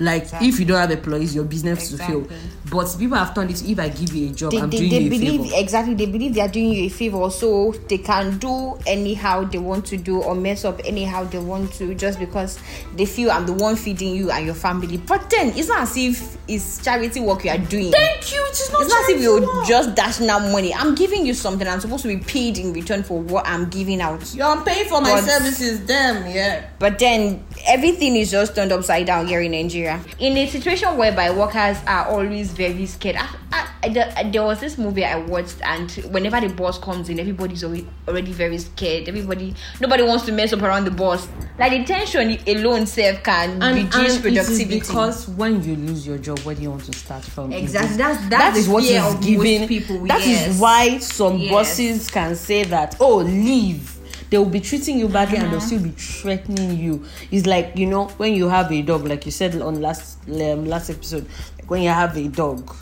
Like 0.00 0.22
Exactly. 0.22 0.48
if 0.48 0.58
you 0.58 0.64
don't 0.66 0.80
have 0.80 0.90
employees, 0.90 1.34
your 1.34 1.44
business 1.44 1.90
will 1.92 1.98
fail. 1.98 2.26
But 2.70 2.94
people 2.98 3.16
have 3.16 3.34
turned 3.34 3.50
it. 3.50 3.62
If 3.68 3.78
I 3.78 3.88
give 3.88 4.12
you 4.14 4.30
a 4.30 4.32
job, 4.32 4.50
They, 4.52 4.58
I'm 4.60 4.70
they, 4.70 4.78
doing 4.78 4.90
they 4.90 4.98
you 5.00 5.06
a 5.06 5.10
believe 5.10 5.42
favor. 5.44 5.54
exactly 5.62 5.94
they 5.94 6.06
believe 6.06 6.34
they 6.34 6.40
are 6.40 6.48
doing 6.48 6.70
you 6.70 6.84
a 6.84 6.88
favor 6.88 7.30
so 7.30 7.72
they 7.88 7.98
can 7.98 8.38
do 8.38 8.76
anyhow 8.86 9.44
they 9.44 9.58
want 9.58 9.86
to 9.86 9.96
do 9.96 10.20
or 10.22 10.34
mess 10.34 10.64
up 10.64 10.80
anyhow 10.84 11.24
they 11.24 11.38
want 11.38 11.72
to 11.74 11.94
just 11.94 12.18
because 12.18 12.58
they 12.96 13.06
feel 13.06 13.30
i'm 13.30 13.46
the 13.46 13.52
one 13.52 13.76
feeding 13.76 14.14
you 14.14 14.30
and 14.30 14.44
your 14.46 14.54
family 14.54 14.96
but 14.96 15.28
then 15.30 15.48
it's 15.56 15.68
not 15.68 15.82
as 15.82 15.96
if 15.96 16.36
it's 16.48 16.82
charity 16.82 17.20
work 17.20 17.44
you 17.44 17.50
are 17.50 17.58
doing 17.58 17.92
Thank 17.92 18.32
you. 18.32 18.44
It 18.46 18.52
is 18.52 18.72
not 18.72 18.82
it's 18.82 18.90
not 18.90 19.04
as 19.04 19.08
if 19.10 19.22
you're 19.22 19.40
work. 19.40 19.66
just 19.66 19.94
dashing 19.94 20.28
out 20.28 20.42
money 20.50 20.74
i'm 20.74 20.94
giving 20.94 21.24
you 21.26 21.34
something 21.34 21.66
i'm 21.68 21.80
supposed 21.80 22.02
to 22.02 22.08
be 22.08 22.16
paid 22.18 22.58
in 22.58 22.72
return 22.72 23.02
for 23.02 23.20
what 23.20 23.46
i'm 23.46 23.68
giving 23.70 24.00
out 24.00 24.34
You're 24.34 24.60
paying 24.62 24.88
for 24.88 25.00
my 25.00 25.20
services, 25.20 25.80
damn, 25.80 26.26
yeah. 26.34 26.66
But 26.78 26.98
then 26.98 27.44
everything 27.66 28.16
is 28.16 28.30
just 28.30 28.54
turned 28.54 28.72
upside 28.72 29.06
down 29.06 29.26
here 29.26 29.40
in 29.40 29.52
Nigeria. 29.52 30.00
In 30.18 30.36
a 30.36 30.46
situation 30.48 30.96
whereby 30.96 31.30
workers 31.30 31.78
are 31.86 32.06
always 32.06 32.52
very 32.52 32.86
scared. 32.86 33.16
I, 33.16 33.28
I, 33.52 33.68
I- 33.82 33.88
there, 33.90 34.14
there 34.32 34.42
was 34.42 34.60
this 34.60 34.78
movie 34.78 35.04
I 35.04 35.16
watched, 35.16 35.56
and 35.62 35.90
whenever 36.10 36.40
the 36.40 36.48
boss 36.54 36.78
comes 36.78 37.10
in, 37.10 37.20
everybody's 37.20 37.62
already, 37.62 37.86
already 38.08 38.32
very 38.32 38.56
scared. 38.58 39.08
Everybody, 39.08 39.54
nobody 39.78 40.02
wants 40.02 40.24
to 40.24 40.32
mess 40.32 40.52
up 40.54 40.62
around 40.62 40.86
the 40.86 40.90
boss. 40.90 41.28
Like 41.58 41.72
the 41.72 41.84
tension 41.84 42.38
alone, 42.46 42.86
self 42.86 43.22
can 43.22 43.62
and, 43.62 43.76
reduce 43.76 44.18
productivity. 44.20 44.80
because 44.80 45.28
when 45.28 45.62
you 45.62 45.76
lose 45.76 46.06
your 46.06 46.16
job, 46.18 46.38
where 46.40 46.54
do 46.54 46.62
you 46.62 46.70
want 46.70 46.84
to 46.84 46.92
start 46.98 47.22
from? 47.24 47.52
Exactly. 47.52 47.96
That's- 47.98 48.18
that's 48.28 48.30
that 48.30 48.56
is 48.56 48.68
what 48.68 48.84
is 48.84 49.14
giving 49.24 49.68
people, 49.68 50.06
That 50.06 50.20
is 50.22 50.26
yes. 50.28 50.58
why 50.60 50.98
some 50.98 51.36
Yes. 51.38 51.50
bosses 51.50 52.10
can 52.10 52.34
say 52.36 52.64
that, 52.64 52.96
oh, 53.00 53.16
leave. 53.18 53.93
They 54.30 54.38
will 54.38 54.46
be 54.46 54.60
treating 54.60 54.98
you 54.98 55.08
badly 55.08 55.36
and 55.38 55.46
they'll 55.50 55.58
Uh-huh. 55.58 55.66
still 55.66 55.80
be 55.82 55.90
threatening 55.90 56.78
you. 56.78 57.04
It's 57.30 57.46
like 57.46 57.72
you 57.76 57.86
know 57.86 58.06
when 58.16 58.34
you 58.34 58.48
have 58.48 58.70
a 58.72 58.82
dog, 58.82 59.06
like 59.06 59.24
you 59.26 59.32
said 59.32 59.54
on 59.60 59.80
last 59.80 60.18
um, 60.28 60.64
last 60.66 60.90
episode, 60.90 61.26
like 61.58 61.70
when 61.70 61.82
you 61.82 61.90
have 61.90 62.16
a 62.16 62.28
dog 62.28 62.74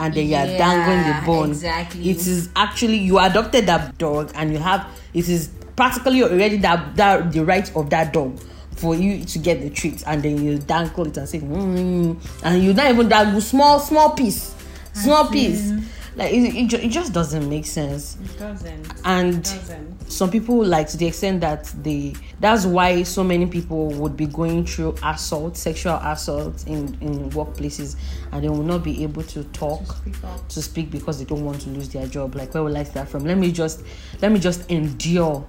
and 0.00 0.14
then 0.14 0.28
you're 0.28 0.44
Yeah, 0.44 0.58
dangling 0.58 1.20
the 1.20 1.26
bone. 1.26 1.50
exactly. 1.50 2.10
It 2.10 2.18
is 2.26 2.50
actually 2.54 2.96
you 2.98 3.18
adopted 3.18 3.66
that 3.66 3.96
dog 3.98 4.30
and 4.34 4.52
you 4.52 4.58
have 4.58 4.86
it 5.14 5.28
is 5.28 5.50
practically 5.76 6.22
already 6.22 6.56
that, 6.58 6.96
that 6.96 7.32
the 7.32 7.44
right 7.44 7.74
of 7.76 7.88
that 7.90 8.12
dog 8.12 8.38
for 8.76 8.94
you 8.94 9.24
to 9.24 9.38
get 9.38 9.60
the 9.60 9.70
treat 9.70 10.02
and 10.06 10.22
then 10.22 10.44
you 10.44 10.58
dangle 10.58 11.06
it 11.06 11.16
and 11.16 11.28
say 11.28 11.40
mm, 11.40 12.16
and 12.44 12.62
you 12.62 12.72
not 12.74 12.90
even 12.90 13.08
dangle 13.08 13.40
small 13.40 13.80
small 13.80 14.10
piece 14.10 14.54
small 14.92 15.26
piece 15.28 15.72
like 16.18 16.32
it, 16.32 16.54
it, 16.54 16.66
ju- 16.66 16.78
it 16.78 16.88
just 16.88 17.12
doesn't 17.12 17.48
make 17.48 17.64
sense. 17.64 18.18
It 18.24 18.38
doesn't. 18.38 18.92
and 19.04 19.44
doesn't. 19.44 20.10
some 20.10 20.30
people 20.32 20.64
like 20.64 20.88
to 20.88 20.96
the 20.96 21.06
extent 21.06 21.40
that 21.42 21.72
they 21.82 22.14
that's 22.40 22.66
why 22.66 23.04
so 23.04 23.22
many 23.22 23.46
people 23.46 23.90
would 23.92 24.16
be 24.16 24.26
going 24.26 24.66
through 24.66 24.96
assault 25.04 25.56
sexual 25.56 25.94
assault 25.94 26.66
in 26.66 26.98
in 27.00 27.30
workplaces 27.30 27.94
and 28.32 28.42
they 28.42 28.48
will 28.48 28.64
not 28.64 28.82
be 28.82 29.04
able 29.04 29.22
to 29.22 29.44
talk 29.44 29.80
speak 29.86 30.14
to 30.48 30.60
speak 30.60 30.90
because 30.90 31.20
they 31.20 31.24
don't 31.24 31.44
want 31.44 31.60
to 31.60 31.70
lose 31.70 31.88
their 31.88 32.08
job. 32.08 32.34
Like 32.34 32.52
where 32.52 32.64
will 32.64 32.76
i 32.76 32.82
start 32.82 33.08
from? 33.08 33.24
Let 33.24 33.38
me 33.38 33.52
just 33.52 33.84
let 34.20 34.32
me 34.32 34.40
just 34.40 34.68
endure 34.70 35.46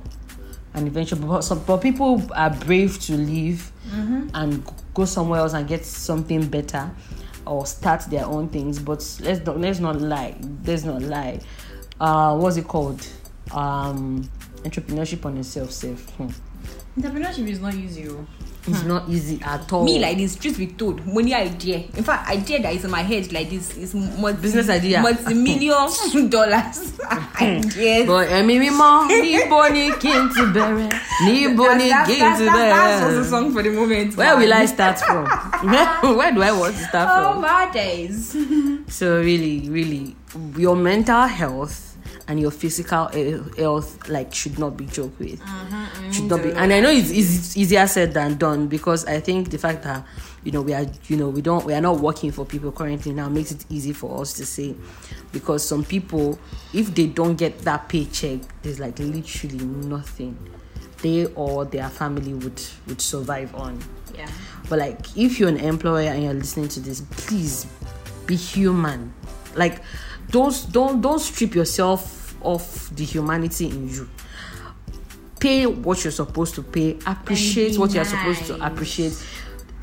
and 0.76 0.88
eventually 0.88 1.22
but 1.22 1.42
some 1.42 1.64
but 1.64 1.78
people 1.78 2.22
are 2.36 2.52
brave 2.52 3.00
to 3.00 3.14
leave 3.18 3.72
mm-hmm. 3.90 4.30
and 4.36 4.64
go 4.94 5.04
somewhere 5.04 5.40
else 5.40 5.54
and 5.54 5.68
get 5.68 5.84
something 5.84 6.48
better 6.48 6.92
or 7.50 7.66
start 7.66 8.02
their 8.10 8.26
own 8.26 8.48
things 8.48 8.80
but 8.80 9.00
let's 9.22 9.46
not 9.46 9.60
let's 9.60 9.80
not 9.80 10.00
lie 10.00 10.36
let's 10.66 10.84
not 10.84 11.02
lie 11.02 11.40
uh 12.00 12.38
what's 12.38 12.58
it 12.58 12.68
called 12.68 13.06
um 13.52 14.22
entrepreneurship 14.64 15.26
on 15.26 15.36
itself 15.38 15.72
self 15.72 16.00
hmm. 16.16 16.30
Entrepreneurship 16.98 17.48
is 17.48 17.62
not 17.62 17.74
easy. 17.76 18.10
Oh. 18.68 18.72
it's 18.72 18.84
not 18.84 19.10
easy 19.10 19.40
at 19.44 19.72
all 19.74 19.84
me 19.84 20.00
like 20.00 20.18
this 20.18 20.36
truth 20.36 20.58
be 20.58 20.68
told 20.68 21.06
money 21.06 21.34
idea 21.34 21.78
in 21.96 22.04
fact 22.04 22.30
idea 22.30 22.62
that 22.62 22.74
is 22.74 22.84
in 22.86 22.92
my 22.92 23.02
head 23.02 23.32
like 23.32 23.50
this 23.50 23.78
is 23.78 23.94
multi, 23.96 24.42
Business 24.42 24.70
idea. 24.70 25.02
multi-million 25.02 26.30
dollars 26.30 26.94
hmm. 27.00 27.44
ideas 27.44 28.08
but 28.08 28.28
ẹ̀mí 28.30 28.56
mímọ́ 28.60 29.08
níbo 29.24 29.70
ni 29.74 29.90
n 29.90 30.30
ti 30.34 30.42
bẹ̀rẹ̀ 30.56 30.90
níbo 31.26 31.66
ni 31.78 31.88
kí 32.08 32.16
n 32.16 32.20
that's- 32.20 32.38
ti 32.38 32.46
that's- 32.46 33.04
also 33.04 33.22
bẹ̀rẹ̀. 33.22 33.30
song 33.30 33.54
for 33.54 33.64
the 33.64 33.70
moment 33.72 34.16
Where 34.18 34.36
will 34.38 34.54
I 34.54 34.66
start 34.66 34.98
from? 35.00 35.26
Where 36.20 36.32
do 36.32 36.42
I 36.42 36.52
want 36.52 36.76
to 36.76 36.84
start 36.84 37.08
oh 37.12 37.34
from? 37.34 37.42
my 37.42 37.70
days 37.72 38.36
So 38.90 39.20
really, 39.22 39.70
really, 39.70 40.16
your 40.58 40.76
mental 40.76 41.28
health 41.28 41.89
and 42.30 42.40
your 42.40 42.52
physical 42.52 43.10
health 43.58 44.08
like 44.08 44.34
should 44.34 44.58
not 44.58 44.78
be 44.78 44.86
joked 44.86 45.20
with. 45.20 45.42
Mm-hmm, 45.42 45.76
mm-hmm. 45.76 46.12
Should 46.12 46.26
not 46.26 46.42
be. 46.42 46.52
And 46.52 46.72
I 46.72 46.80
know 46.80 46.90
it's, 46.90 47.10
it's 47.10 47.58
easier 47.58 47.86
said 47.88 48.14
than 48.14 48.38
done 48.38 48.68
because 48.68 49.06
I 49.06 49.20
think 49.20 49.50
the 49.50 49.58
fact 49.58 49.84
that 49.84 50.08
you 50.46 50.54
know 50.54 50.62
we 50.62 50.74
are 50.74 50.86
you 51.08 51.18
know 51.18 51.28
we 51.28 51.42
don't 51.42 51.66
we 51.66 51.74
are 51.74 51.82
not 51.82 52.00
working 52.00 52.32
for 52.32 52.46
people 52.46 52.72
currently 52.72 53.12
now 53.12 53.28
makes 53.28 53.52
it 53.52 53.66
easy 53.70 53.92
for 53.92 54.22
us 54.22 54.32
to 54.34 54.46
say 54.46 54.74
because 55.34 55.68
some 55.68 55.84
people 55.84 56.40
if 56.74 56.96
they 56.96 57.08
don't 57.08 57.36
get 57.36 57.60
that 57.60 57.90
paycheck 57.90 58.40
there's 58.62 58.80
like 58.80 58.98
literally 59.00 59.66
nothing 59.66 60.38
they 61.02 61.26
or 61.34 61.66
their 61.66 61.90
family 61.90 62.34
would 62.34 62.62
would 62.88 63.02
survive 63.02 63.54
on 63.54 63.78
yeah 64.16 64.30
but 64.70 64.78
like, 64.78 65.18
if 65.18 65.40
you're 65.40 65.50
an 65.50 65.58
employer 65.58 66.10
and 66.10 66.24
you're 66.24 66.34
listening 66.34 66.70
to 66.70 66.80
this, 66.80 67.02
please 67.02 67.66
be 68.28 68.36
human. 68.36 69.12
Like, 69.56 69.82
don't 70.30 70.56
don't 70.72 71.02
don't 71.02 71.20
strip 71.20 71.56
yourself 71.56 72.19
of 72.42 72.96
the 72.96 73.04
humanity 73.04 73.68
in 73.68 73.90
you. 73.90 74.10
Pay 75.40 75.66
what 75.66 76.04
you're 76.04 76.12
supposed 76.12 76.56
to 76.56 76.64
pay. 76.64 76.98
Appreciate 77.06 77.78
what 77.78 77.92
you're 77.94 78.04
supposed 78.06 78.46
to 78.48 78.66
appreciate. 78.66 79.14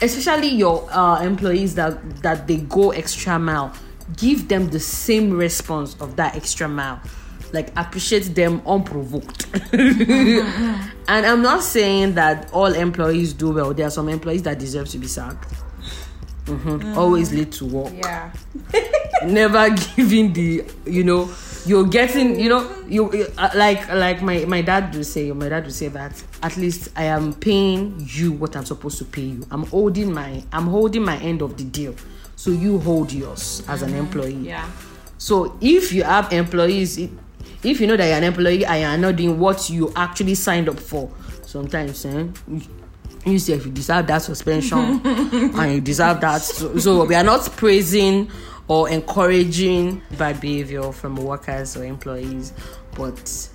Especially 0.02 0.48
your 0.48 0.86
uh, 0.90 1.22
employees 1.22 1.74
that 1.76 2.22
that 2.22 2.46
they 2.46 2.58
go 2.58 2.90
extra 2.90 3.38
mile. 3.38 3.72
Give 4.16 4.46
them 4.48 4.68
the 4.68 4.78
same 4.80 5.30
response 5.32 5.96
of 6.00 6.16
that 6.16 6.36
extra 6.36 6.68
mile. 6.68 7.00
Like 7.52 7.72
appreciate 7.76 8.34
them 8.34 8.60
unprovoked. 8.66 9.46
and 9.72 10.90
I'm 11.08 11.40
not 11.42 11.62
saying 11.62 12.14
that 12.16 12.50
all 12.52 12.66
employees 12.74 13.32
do 13.32 13.50
well. 13.52 13.72
There 13.72 13.86
are 13.86 13.90
some 13.90 14.08
employees 14.10 14.42
that 14.42 14.58
deserve 14.58 14.88
to 14.90 14.98
be 14.98 15.06
sacked. 15.06 15.52
Mhm. 16.44 16.96
Always 16.96 17.32
late 17.32 17.50
to 17.52 17.64
work. 17.64 17.92
yeah 17.96 18.30
Never 19.26 19.70
giving 19.96 20.32
the, 20.32 20.64
you 20.84 21.02
know, 21.02 21.26
you're 21.66 21.86
getting, 21.86 22.38
you 22.38 22.48
know, 22.48 22.62
you 22.88 23.12
you- 23.12 23.26
uh, 23.36 23.50
like 23.54 23.88
like 23.92 24.22
my 24.22 24.44
my 24.44 24.62
dad 24.62 24.94
would 24.94 25.06
say. 25.06 25.32
My 25.32 25.48
dad 25.48 25.64
would 25.64 25.74
say 25.74 25.88
that 25.88 26.22
at 26.42 26.56
least 26.56 26.88
I 26.96 27.04
am 27.04 27.32
paying 27.34 27.94
you 28.10 28.32
what 28.32 28.56
I'm 28.56 28.64
supposed 28.64 28.98
to 28.98 29.04
pay 29.04 29.22
you. 29.22 29.46
I'm 29.50 29.64
holding 29.66 30.12
my 30.12 30.42
I'm 30.52 30.66
holding 30.66 31.02
my 31.04 31.16
end 31.18 31.42
of 31.42 31.56
the 31.56 31.64
deal. 31.64 31.94
So 32.36 32.50
you 32.50 32.78
hold 32.78 33.12
yours 33.12 33.62
as 33.68 33.82
an 33.82 33.94
employee. 33.94 34.34
yeah 34.34 34.68
So 35.18 35.56
if 35.60 35.92
you 35.92 36.04
have 36.04 36.32
employees, 36.32 36.98
if- 36.98 37.10
if 37.64 37.80
you 37.80 37.86
know 37.86 37.96
that 37.96 38.06
you're 38.06 38.18
an 38.18 38.24
employee 38.24 38.64
and 38.66 38.80
you're 38.82 38.98
not 39.10 39.16
doing 39.16 39.38
what 39.40 39.70
you 39.70 39.90
actually 39.96 40.34
signed 40.34 40.68
up 40.68 40.78
for, 40.78 41.10
sometimes 41.46 42.04
eh, 42.04 42.26
you- 42.46 42.60
you 43.24 43.38
say 43.40 43.54
if 43.54 43.64
you 43.66 43.72
deserve 43.72 44.06
that 44.06 44.22
suspension 44.22 45.00
and 45.04 45.72
you 45.74 45.80
deserve 45.80 46.20
that. 46.20 46.42
So, 46.42 46.76
so 46.78 47.04
we 47.06 47.14
are 47.16 47.24
not 47.24 47.48
praising 47.56 48.30
or 48.68 48.88
encouraging 48.88 50.02
bad 50.18 50.40
behavior 50.40 50.90
from 50.92 51.16
workers 51.16 51.76
or 51.76 51.84
employees, 51.84 52.52
but 52.96 53.48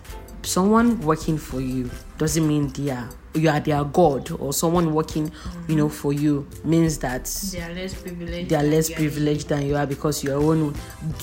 someone 0.43 0.99
working 1.01 1.37
for 1.37 1.61
you 1.61 1.89
doesn't 2.17 2.47
mean 2.47 2.67
they 2.69 2.91
are 2.91 3.09
you 3.33 3.47
are 3.49 3.59
their 3.61 3.83
god 3.85 4.29
or 4.41 4.51
someone 4.51 4.93
working 4.93 5.31
you 5.67 5.75
know 5.75 5.87
for 5.87 6.11
you 6.11 6.45
means 6.65 6.97
that 6.97 7.25
They 7.53 7.61
are 7.61 7.73
less 7.73 7.93
privileged. 7.93 8.49
they 8.49 8.55
are 8.55 8.61
than 8.61 8.71
less 8.71 8.89
you 8.89 8.95
privileged 8.95 9.47
than 9.49 9.65
you 9.67 9.75
are 9.77 9.85
because 9.85 10.23
your 10.23 10.41
own 10.41 10.73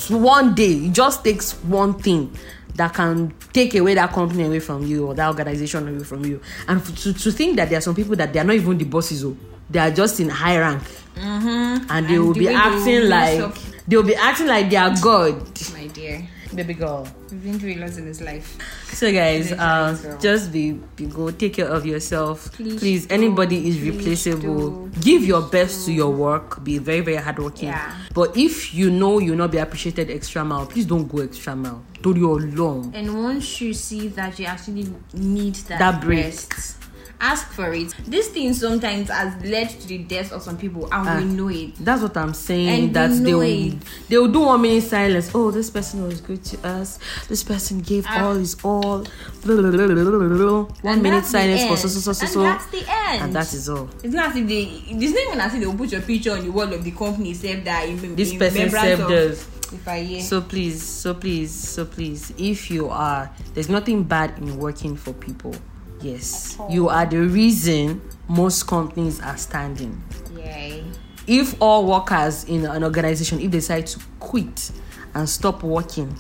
one 0.09 0.55
day 0.55 0.73
it 0.87 0.93
just 0.93 1.23
takes 1.25 1.53
one 1.65 1.95
thing 1.95 2.33
that 2.77 2.95
can 2.95 3.35
take 3.53 3.75
away 3.75 3.95
that 3.95 4.13
company 4.13 4.45
away 4.45 4.61
from 4.61 4.87
you 4.87 5.07
or 5.09 5.15
that 5.15 5.27
organization 5.27 5.89
away 5.89 6.05
from 6.05 6.25
you. 6.25 6.41
And 6.69 6.85
to, 6.99 7.13
to 7.13 7.33
think 7.33 7.57
that 7.57 7.69
there 7.69 7.79
are 7.79 7.83
some 7.83 7.95
people 7.97 8.15
that 8.17 8.33
they 8.33 8.39
are 8.39 8.45
not 8.45 8.55
even 8.55 8.79
the 8.79 8.85
bosses 8.85 9.25
oh 9.25 9.37
they 9.69 9.81
are 9.81 9.91
just 9.91 10.21
in 10.21 10.29
high 10.29 10.59
rank. 10.59 10.83
Mm-hmm. 11.17 11.91
And 11.91 12.09
they 12.09 12.15
And 12.15 12.25
will 12.25 12.33
be 12.35 12.47
way 12.47 12.53
they 12.53 12.53
will 12.53 12.57
acting 12.79 13.09
like 13.09 13.55
up. 13.89 13.91
they 13.91 13.97
will 13.97 14.05
be 14.05 14.15
acting 14.15 14.47
like 14.47 14.71
they 14.71 14.77
are 14.77 14.95
god. 15.03 15.35
My 15.73 15.87
dear, 15.89 16.27
baby 16.55 16.75
girl. 16.75 17.07
We've 17.31 17.43
been 17.43 17.59
through 17.59 17.75
a 17.75 17.77
lot 17.77 17.97
in 17.99 18.05
this 18.07 18.21
life. 18.21 18.57
so 18.93 19.13
guys 19.13 19.53
uh, 19.53 20.17
just 20.21 20.51
be, 20.51 20.73
be 20.97 21.07
go 21.07 21.31
take 21.31 21.55
care 21.55 21.69
of 21.69 21.85
yourself. 21.85 22.51
Please, 22.53 22.79
Please 22.81 23.07
do, 23.07 23.15
anybody 23.15 23.69
is 23.69 23.77
please 23.77 23.91
replaceable. 23.91 24.87
do, 24.87 25.01
give 25.01 25.25
your 25.25 25.43
best 25.43 25.85
to 25.87 25.93
your 25.93 26.11
work. 26.11 26.65
Be 26.65 26.79
very 26.79 27.01
very 27.01 27.17
hardworking. 27.19 27.69
Yeah. 27.69 27.93
but 28.15 28.37
if 28.37 28.75
you 28.75 28.91
know 28.91 29.19
you'll 29.19 29.37
not 29.37 29.51
be 29.53 29.59
appreciated 29.59 30.11
extra 30.11 30.45
mile 30.45 30.67
please 30.67 30.87
don't 30.87 31.07
go 31.09 31.19
extra 31.21 31.55
mile. 31.55 31.83
Do 32.03 32.17
your 32.17 32.41
long 32.41 32.93
And 32.95 33.23
once 33.25 33.61
you 33.61 33.75
see 33.75 34.09
that 34.09 34.39
you 34.39 34.47
actually 34.47 34.89
need 35.13 35.57
that, 35.69 35.79
That 35.81 36.01
break. 36.01 36.25
rest, 36.27 36.78
ask 37.21 37.49
for 37.53 37.73
it. 37.75 37.93
This 38.07 38.29
thing 38.29 38.55
sometimes 38.55 39.09
has 39.11 39.35
led 39.45 39.71
to 39.71 39.89
the 39.89 39.99
death 39.99 40.33
of 40.33 40.43
some 40.43 40.57
people, 40.57 40.85
and 40.93 41.09
Ah. 41.09 41.19
we 41.19 41.25
know 41.25 41.49
it. 41.49 41.75
that's 41.85 42.03
what 42.03 42.17
i'm 42.17 42.33
saying 42.35 42.69
And 42.85 42.95
that 42.95 43.11
they 43.25 43.35
will, 43.35 43.43
it. 43.43 43.75
they 44.09 44.19
will 44.19 44.29
do 44.29 44.41
one 44.41 44.63
minute 44.63 44.85
silence 44.85 45.31
oh 45.35 45.51
this 45.51 45.71
person 45.71 46.05
was 46.05 46.21
good 46.21 46.45
to 46.45 46.69
us 46.69 46.99
this 47.29 47.43
person 47.43 47.81
gave 47.81 48.05
Ah. 48.09 48.25
all 48.27 48.35
his 48.35 48.57
all 48.63 49.05
one 49.45 51.03
minute 51.03 51.25
silence 51.25 51.65
for 51.67 51.77
so 51.77 51.89
so 51.89 52.01
so 52.01 52.13
so 52.13 52.25
and 52.25 52.33
so 52.33 52.43
that's 52.43 52.67
the 52.67 52.85
end. 52.89 53.23
and 53.23 53.35
that 53.35 53.53
is 53.53 53.69
all 53.69 53.89
It's 54.03 54.15
not 54.15 54.31
as 54.31 54.37
if 54.37 54.47
they. 54.49 54.63
It's 54.89 55.13
not 55.15 55.23
even 55.29 55.41
as 55.41 55.55
if 55.55 55.61
they 55.61 55.67
will 55.67 55.75
put 55.77 55.93
your 55.93 56.03
picture 56.03 56.33
on 56.33 56.43
the 56.45 56.51
wall 56.51 56.73
of 56.73 56.85
the 56.85 56.91
company, 56.93 57.35
save 57.35 57.65
that 57.65 57.89
in, 57.89 58.15
this 58.17 58.33
in 58.33 58.39
person 58.39 58.71
saved 58.71 59.03
us 59.11 59.47
If 59.73 59.87
I 59.87 60.01
hear. 60.03 60.21
So 60.23 60.41
please, 60.41 60.83
so 60.83 61.13
please, 61.15 61.51
so 61.53 61.85
please, 61.85 62.33
if 62.39 62.71
you 62.71 62.89
are, 62.89 63.31
there's 63.55 63.69
nothing 63.69 64.03
bad 64.03 64.39
in 64.39 64.57
working 64.59 64.97
for 64.97 65.13
people. 65.13 65.55
Yes, 66.01 66.59
you 66.71 66.89
are 66.89 67.07
the 67.07 67.21
reason 67.21 68.01
most 68.29 68.67
companies 68.67 69.21
are 69.21 69.37
standing. 69.37 70.03
Yay. 70.37 70.85
If 71.27 71.61
all 71.61 71.87
workers 71.87 72.45
in 72.45 72.65
an 72.67 72.85
organization, 72.85 73.39
if 73.41 73.51
they 73.51 73.59
decide 73.59 73.87
to 73.89 74.01
quit 74.21 74.71
and 75.15 75.29
stop 75.29 75.63
working, 75.63 76.17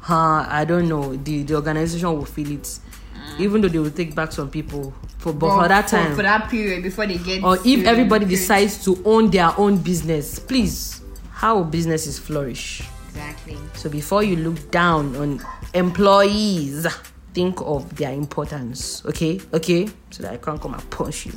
huh, 0.00 0.46
I 0.48 0.64
don't 0.64 0.88
know, 0.88 1.16
the, 1.16 1.42
the 1.42 1.56
organization 1.56 2.08
will 2.14 2.24
feel 2.24 2.52
it. 2.52 2.62
Mm. 2.62 3.40
Even 3.40 3.60
though 3.60 3.68
they 3.68 3.78
will 3.78 3.90
take 3.90 4.14
back 4.14 4.32
some 4.32 4.50
people, 4.50 4.94
for, 5.18 5.32
but 5.32 5.62
for 5.62 5.68
that 5.68 5.88
time, 5.88 6.14
for, 6.14 6.22
that 6.22 6.48
period 6.48 6.82
before 6.82 7.06
they 7.06 7.18
get. 7.18 7.42
or 7.42 7.58
if 7.64 7.84
everybody 7.84 8.26
decides 8.26 8.84
to 8.84 9.02
own 9.04 9.30
their 9.30 9.52
own 9.58 9.78
business, 9.78 10.38
please, 10.38 11.02
how 11.32 11.62
businesses 11.62 12.18
flourish? 12.18 12.82
Exactly. 13.08 13.56
So 13.74 13.90
before 13.90 14.22
you 14.22 14.36
look 14.36 14.70
down 14.70 15.16
on 15.16 15.40
employees, 15.74 16.86
think 17.36 17.60
of 17.60 17.94
their 17.96 18.12
importance. 18.12 19.04
Okay? 19.04 19.38
Okay? 19.52 19.86
So 20.10 20.22
that 20.22 20.32
I 20.32 20.36
can't 20.38 20.58
come 20.60 20.72
and 20.72 20.90
punch 20.90 21.26
you. 21.26 21.32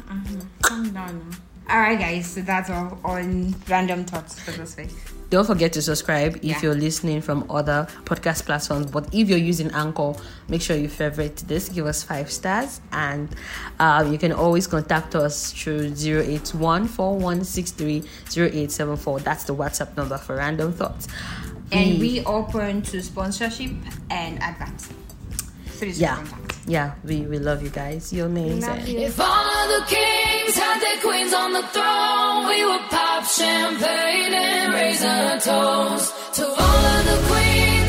Calm 0.62 0.90
down. 0.94 1.36
All 1.70 1.82
right, 1.82 2.00
guys. 2.00 2.26
So 2.26 2.42
that's 2.42 2.70
all 2.70 2.98
on 3.04 3.54
random 3.68 4.06
thoughts 4.06 4.40
for 4.40 4.52
this 4.52 4.78
week. 4.78 4.90
Don't 5.30 5.46
forget 5.46 5.74
to 5.74 5.82
subscribe 5.82 6.38
if 6.38 6.44
Yeah. 6.44 6.62
you're 6.64 6.74
listening 6.88 7.22
from 7.22 7.44
other 7.52 7.86
podcast 8.06 8.46
platforms. 8.46 8.86
But 8.88 9.14
if 9.14 9.30
you're 9.30 9.46
using 9.54 9.70
Anchor, 9.72 10.14
make 10.48 10.62
sure 10.62 10.76
you 10.78 10.88
favorite 10.88 11.36
this, 11.48 11.68
give 11.70 11.86
us 11.86 12.02
five 12.02 12.32
stars, 12.32 12.82
and 12.94 13.28
um, 13.80 14.12
you 14.12 14.18
can 14.18 14.32
always 14.32 14.66
contact 14.68 15.14
us 15.16 15.52
through 15.52 15.94
081 15.94 16.88
4163 16.88 18.00
That's 19.20 19.44
the 19.44 19.54
WhatsApp 19.54 19.96
number 19.98 20.18
for 20.18 20.38
random 20.38 20.72
thoughts. 20.74 21.08
And 21.72 22.00
we 22.00 22.24
open 22.26 22.82
to 22.90 23.02
sponsorship 23.04 23.72
and 24.10 24.40
advert. 25.82 25.88
Please 25.90 26.00
yeah, 26.02 26.16
contact. 26.16 26.58
yeah, 26.68 26.94
we, 27.04 27.22
we 27.22 27.40
love 27.40 27.64
you 27.64 27.70
guys. 27.70 28.12
You're 28.14 28.28
amazing. 28.28 28.88
you. 28.88 29.00
If 29.00 29.20
all 29.20 29.28
of 29.28 29.68
the 29.80 29.86
kings 29.96 30.56
had 30.58 30.80
their 30.82 31.00
queens 31.02 31.34
on 31.34 31.54
the 31.54 31.64
throne, 31.74 32.48
we 32.48 32.66
would 32.66 32.82
pop 32.90 33.24
champagne 33.26 34.34
and 34.34 34.74
raise 34.74 35.04
a 35.04 35.40
toast 35.42 36.14
to 36.36 36.46
all 36.46 36.86
of 36.96 37.06
the 37.06 37.18
queens 37.28 37.89